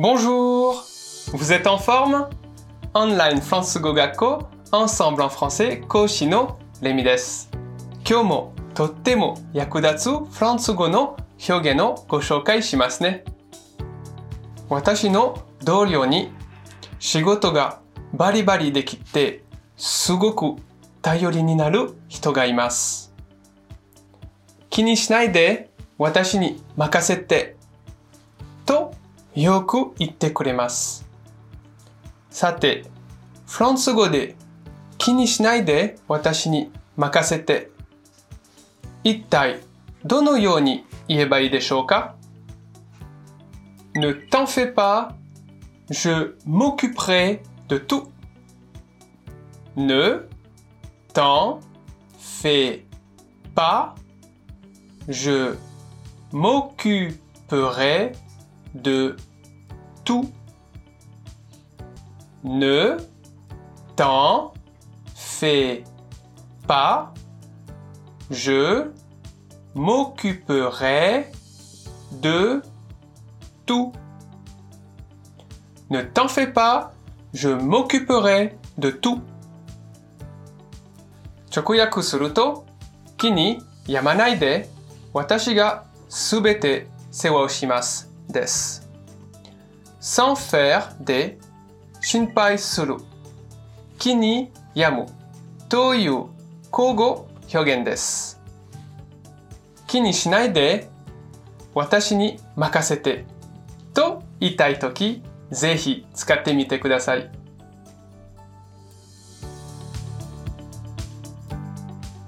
[0.00, 0.84] Bonjour
[1.32, 2.28] Vous êtes en forme?
[2.94, 7.50] Online フランス語学校 Ensemble en français 講師のレミです。
[8.08, 11.16] 今日もとっても役立つフランス語の
[11.48, 13.24] 表現をご紹介しますね。
[14.68, 16.30] 私の同僚に
[17.00, 17.80] 仕事が
[18.14, 19.42] バリバリできて
[19.76, 20.62] すごく
[21.02, 23.12] 頼りになる人がいます。
[24.70, 27.57] 気にしないで私に任せて
[29.40, 31.06] よく言ってくれます。
[32.28, 32.86] さて、
[33.46, 34.34] フランス語で
[34.98, 37.70] 気にしないで私に任せて
[39.04, 39.60] 一体
[40.04, 42.16] どのように言えばいいでしょうか
[43.94, 45.14] Ne t'en fais pas,
[45.88, 48.10] je m'occuperai de tout.
[49.76, 50.28] Ne
[51.14, 51.60] t'en
[52.18, 52.84] fais
[53.54, 53.94] pas,
[55.08, 55.54] je
[56.32, 58.12] m'occuperai
[58.74, 59.16] de
[60.08, 60.32] tout.
[62.42, 62.96] Ne
[63.94, 64.54] t'en
[65.14, 65.84] fais
[66.66, 67.12] pas,
[68.30, 68.90] je
[69.74, 71.30] m'occuperai
[72.22, 72.62] de
[73.66, 73.92] tout.
[75.90, 76.94] Ne t'en fais pas,
[77.34, 79.20] je m'occuperai de tout.
[81.54, 82.64] 直訳すると、
[83.18, 84.70] 気にやまないで、
[85.12, 85.54] 私
[90.08, 91.36] sans faire de
[92.00, 92.96] 心配する。
[93.98, 95.04] 気にやむ
[95.68, 96.24] という
[96.72, 98.40] 交互表現です。
[99.86, 100.88] 気にしないで
[101.74, 103.26] 私に任せて
[103.92, 107.30] と言いたいときぜひ使ってみてください。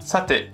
[0.00, 0.52] さて、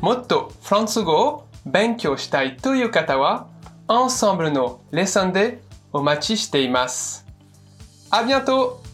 [0.00, 3.48] もっとフランス語を勉強したいという方は、
[3.88, 5.65] Ensemble のレッスンで
[5.96, 7.24] お待ちしています。
[8.10, 8.85] ありがとう